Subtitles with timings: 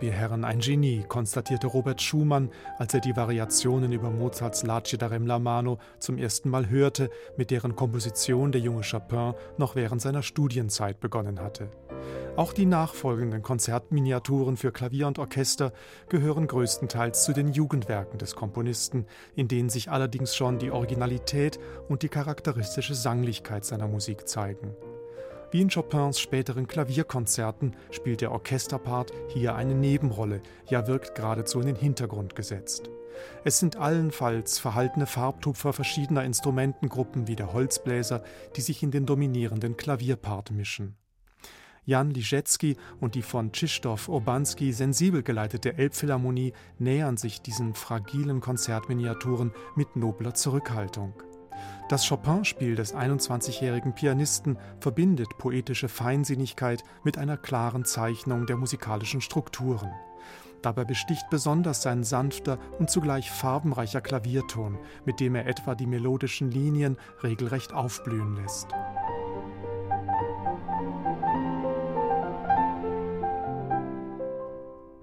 [0.00, 5.78] Herren ein Genie, konstatierte Robert Schumann, als er die Variationen über Mozarts Lace la Mano
[5.98, 11.40] zum ersten Mal hörte, mit deren Komposition der junge Chopin noch während seiner Studienzeit begonnen
[11.40, 11.70] hatte.
[12.36, 15.72] Auch die nachfolgenden Konzertminiaturen für Klavier und Orchester
[16.10, 21.58] gehören größtenteils zu den Jugendwerken des Komponisten, in denen sich allerdings schon die Originalität
[21.88, 24.74] und die charakteristische Sanglichkeit seiner Musik zeigen.
[25.54, 31.66] Wie in Chopins späteren Klavierkonzerten spielt der Orchesterpart hier eine Nebenrolle, ja wirkt geradezu in
[31.66, 32.90] den Hintergrund gesetzt.
[33.44, 38.24] Es sind allenfalls verhaltene Farbtupfer verschiedener Instrumentengruppen wie der Holzbläser,
[38.56, 40.96] die sich in den dominierenden Klavierpart mischen.
[41.84, 49.52] Jan Liszewski und die von Krzysztof Urbanski sensibel geleitete Elbphilharmonie nähern sich diesen fragilen Konzertminiaturen
[49.76, 51.14] mit nobler Zurückhaltung.
[51.88, 59.92] Das Chopin-Spiel des 21-jährigen Pianisten verbindet poetische Feinsinnigkeit mit einer klaren Zeichnung der musikalischen Strukturen.
[60.62, 66.50] Dabei besticht besonders sein sanfter und zugleich farbenreicher Klavierton, mit dem er etwa die melodischen
[66.50, 68.68] Linien regelrecht aufblühen lässt.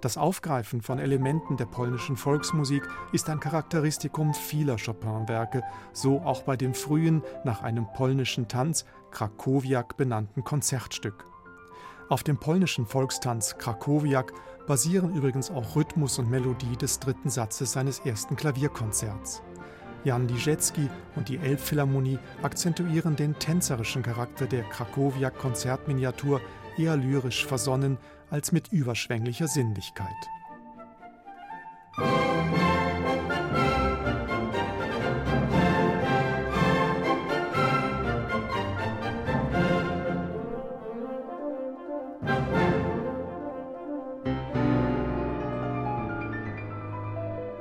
[0.00, 6.56] Das Aufgreifen von Elementen der polnischen Volksmusik ist ein Charakteristikum vieler Chopin-Werke, so auch bei
[6.56, 11.24] dem frühen, nach einem polnischen Tanz, Krakowiak benannten Konzertstück.
[12.08, 14.32] Auf dem polnischen Volkstanz Krakowiak
[14.68, 19.42] basieren übrigens auch Rhythmus und Melodie des dritten Satzes seines ersten Klavierkonzerts.
[20.04, 26.40] Jan Liszewski und die Elbphilharmonie akzentuieren den tänzerischen Charakter der Krakowiak-Konzertminiatur
[26.78, 27.98] eher lyrisch versonnen
[28.30, 30.28] als mit überschwänglicher Sinnlichkeit.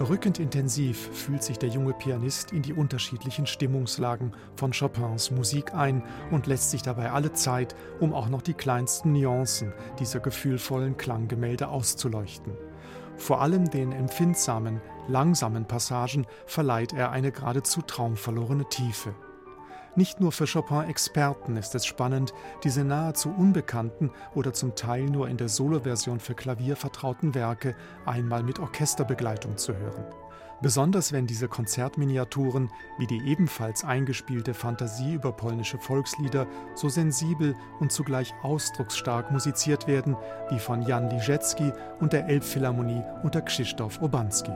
[0.00, 6.02] Berückend intensiv fühlt sich der junge Pianist in die unterschiedlichen Stimmungslagen von Chopins Musik ein
[6.30, 11.68] und lässt sich dabei alle Zeit, um auch noch die kleinsten Nuancen dieser gefühlvollen Klanggemälde
[11.68, 12.54] auszuleuchten.
[13.18, 19.14] Vor allem den empfindsamen, langsamen Passagen verleiht er eine geradezu traumverlorene Tiefe.
[19.96, 25.36] Nicht nur für Chopin-Experten ist es spannend, diese nahezu unbekannten oder zum Teil nur in
[25.36, 27.74] der Soloversion für Klavier vertrauten Werke
[28.06, 30.04] einmal mit Orchesterbegleitung zu hören.
[30.62, 37.90] Besonders wenn diese Konzertminiaturen, wie die ebenfalls eingespielte Fantasie über polnische Volkslieder, so sensibel und
[37.90, 40.16] zugleich ausdrucksstark musiziert werden
[40.50, 44.52] wie von Jan Liszewski und der Elbphilharmonie unter Krzysztof Urbanski.